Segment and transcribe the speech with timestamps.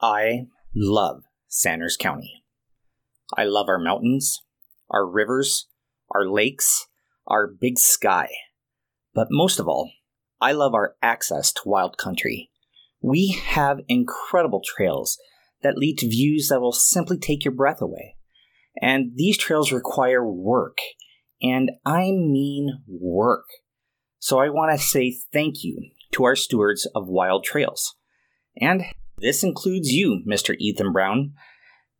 [0.00, 2.44] I love Sanders County.
[3.34, 4.42] I love our mountains,
[4.90, 5.66] our rivers,
[6.10, 6.86] our lakes,
[7.26, 8.28] our big sky.
[9.14, 9.90] But most of all,
[10.40, 12.50] I love our access to wild country.
[13.00, 15.18] We have incredible trails
[15.62, 18.16] that lead to views that will simply take your breath away.
[18.80, 20.78] And these trails require work.
[21.42, 23.46] And I mean work.
[24.18, 27.94] So I want to say thank you to our stewards of wild trails.
[28.60, 28.84] And
[29.18, 30.54] this includes you, Mr.
[30.58, 31.32] Ethan Brown.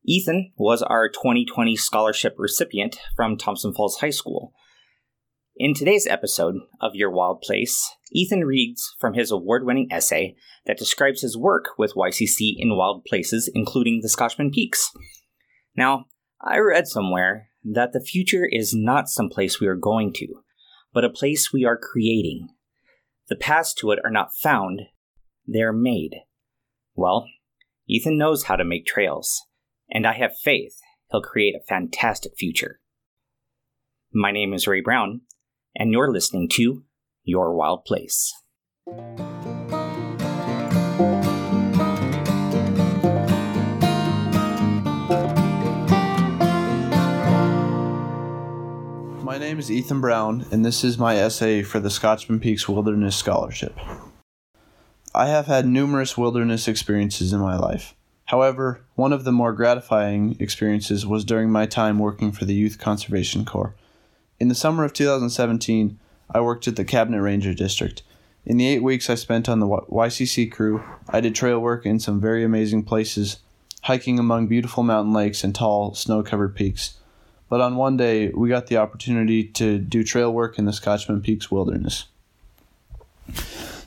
[0.04, 4.52] Ethan was our 2020 scholarship recipient from Thompson Falls High School.
[5.56, 10.76] In today's episode of Your Wild Place, Ethan reads from his award winning essay that
[10.76, 14.92] describes his work with YCC in wild places, including the Scotchman Peaks.
[15.74, 16.04] Now,
[16.40, 20.26] I read somewhere that the future is not some place we are going to,
[20.92, 22.48] but a place we are creating.
[23.28, 24.82] The paths to it are not found,
[25.48, 26.16] they are made.
[26.98, 27.28] Well,
[27.86, 29.42] Ethan knows how to make trails,
[29.91, 30.78] and I have faith
[31.10, 32.80] he'll create a fantastic future.
[34.15, 35.20] My name is Ray Brown,
[35.74, 36.85] and you're listening to
[37.23, 38.32] Your Wild Place.
[49.23, 53.15] My name is Ethan Brown, and this is my essay for the Scotchman Peaks Wilderness
[53.16, 53.79] Scholarship.
[55.18, 57.95] I have had numerous wilderness experiences in my life.
[58.26, 62.78] However, one of the more gratifying experiences was during my time working for the Youth
[62.78, 63.74] Conservation Corps.
[64.38, 65.98] In the summer of 2017,
[66.31, 68.03] I worked at the Cabinet Ranger District.
[68.44, 71.98] In the eight weeks I spent on the YCC crew, I did trail work in
[71.98, 73.38] some very amazing places,
[73.84, 76.98] hiking among beautiful mountain lakes and tall, snow covered peaks.
[77.48, 81.22] But on one day, we got the opportunity to do trail work in the Scotchman
[81.22, 82.04] Peaks Wilderness.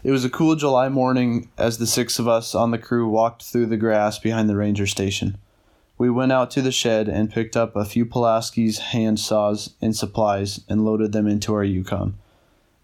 [0.02, 3.44] It was a cool July morning as the six of us on the crew walked
[3.44, 5.38] through the grass behind the ranger station.
[5.97, 9.94] We went out to the shed and picked up a few Pulaski's hand saws and
[9.94, 12.17] supplies and loaded them into our Yukon.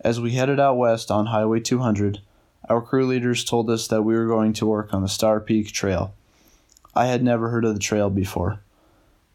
[0.01, 2.19] As we headed out west on Highway 200,
[2.67, 5.71] our crew leaders told us that we were going to work on the Star Peak
[5.71, 6.13] Trail.
[6.93, 8.59] I had never heard of the trail before.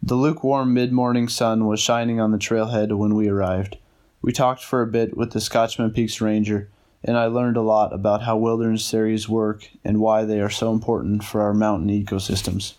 [0.03, 3.79] The lukewarm mid morning sun was shining on the trailhead when we arrived.
[4.21, 6.69] We talked for a bit with the Scotchman Peaks Ranger
[7.03, 10.73] and I learned a lot about how wilderness areas work and why they are so
[10.73, 12.75] important for our mountain ecosystems.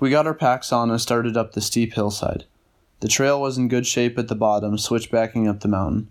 [0.00, 2.44] We got our packs on and started up the steep hillside.
[3.00, 6.08] The trail was in good shape at the bottom, switchbacking up the mountain.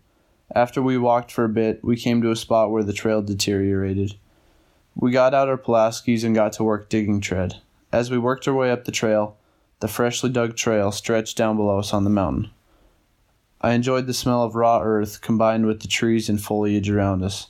[0.53, 4.16] After we walked for a bit, we came to a spot where the trail deteriorated.
[4.95, 7.61] We got out our Pulaskis and got to work digging tread.
[7.91, 9.38] As we worked our way up the trail,
[9.79, 12.51] the freshly dug trail stretched down below us on the mountain.
[13.63, 17.47] I enjoyed the smell of raw earth combined with the trees and foliage around us.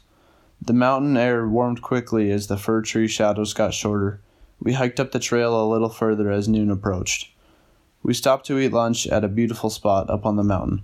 [0.62, 4.20] The mountain air warmed quickly as the fir tree shadows got shorter.
[4.60, 7.32] We hiked up the trail a little further as noon approached.
[8.04, 10.84] We stopped to eat lunch at a beautiful spot up on the mountain.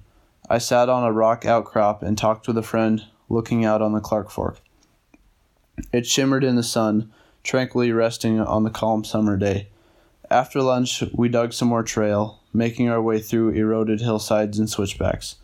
[0.49, 3.99] I sat on a rock outcrop and talked with a friend looking out on the
[3.99, 4.61] Clark Fork.
[5.91, 7.11] It shimmered in the sun,
[7.43, 9.67] tranquilly resting on the calm summer day.
[10.29, 15.35] After lunch, we dug some more trail, making our way through eroded hillsides and switchbacks.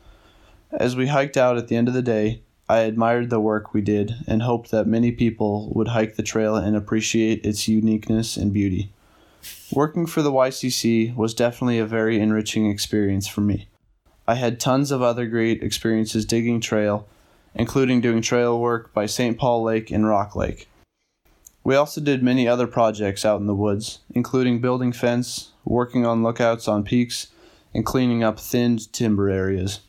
[0.72, 3.81] As we hiked out at the end of the day, I admired the work we
[3.81, 8.51] did and hoped that many people would hike the trail and appreciate its uniqueness and
[8.51, 8.91] beauty.
[9.72, 13.68] Working for the YCC was definitely a very enriching experience for me.
[14.28, 17.07] I had tons of other great experiences digging trail,
[17.53, 19.38] including doing trail work by St.
[19.38, 20.68] Paul Lake and Rock Lake.
[21.63, 26.24] We also did many other projects out in the woods, including building fence, working on
[26.24, 27.28] lookouts on peaks,
[27.74, 29.79] and cleaning up thinned timber areas.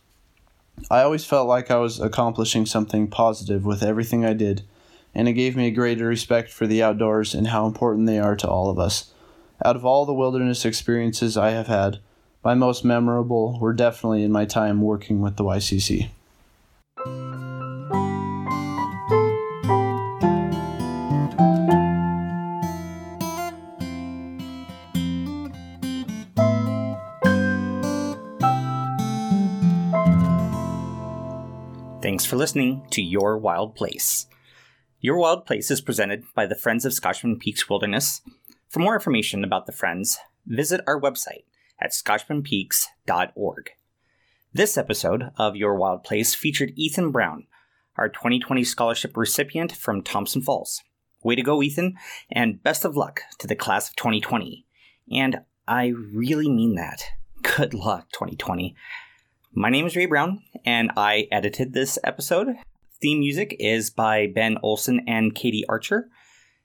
[0.90, 4.62] I always felt like I was accomplishing something positive with everything I did,
[5.14, 8.36] and it gave me a greater respect for the outdoors and how important they are
[8.36, 9.12] to all of us.
[9.64, 11.98] Out of all the wilderness experiences I have had,
[12.44, 16.08] my most memorable were definitely in my time working with the YCC.
[32.04, 34.26] Thanks for listening to Your Wild Place.
[35.00, 38.20] Your Wild Place is presented by the Friends of Scotchman Peaks Wilderness.
[38.68, 41.44] For more information about the Friends, visit our website
[41.80, 43.70] at scotchmanpeaks.org.
[44.52, 47.46] This episode of Your Wild Place featured Ethan Brown,
[47.96, 50.82] our 2020 scholarship recipient from Thompson Falls.
[51.22, 51.94] Way to go, Ethan,
[52.30, 54.66] and best of luck to the class of 2020.
[55.10, 57.02] And I really mean that.
[57.40, 58.76] Good luck, 2020.
[59.56, 62.56] My name is Ray Brown, and I edited this episode.
[63.00, 66.08] Theme music is by Ben Olson and Katie Archer.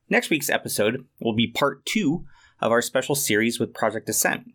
[0.09, 2.25] Next week's episode will be part two
[2.59, 4.53] of our special series with Project Ascent.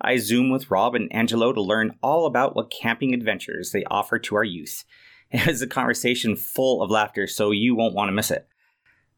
[0.00, 4.18] I Zoom with Rob and Angelo to learn all about what camping adventures they offer
[4.20, 4.84] to our youth.
[5.30, 8.48] It was a conversation full of laughter, so you won't want to miss it.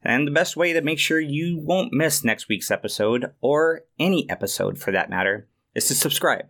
[0.02, 4.28] And the best way to make sure you won't miss next week's episode, or any
[4.28, 5.46] episode for that matter,
[5.76, 6.46] is to subscribe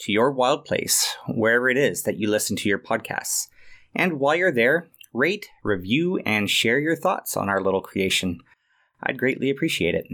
[0.00, 3.48] to your wild place, wherever it is that you listen to your podcasts.
[3.94, 8.40] And while you're there, rate, review, and share your thoughts on our little creation.
[9.02, 10.06] I'd greatly appreciate it.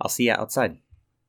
[0.00, 0.78] I'll see you outside.